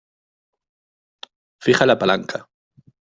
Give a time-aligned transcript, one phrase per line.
[1.63, 2.49] fija la palanca.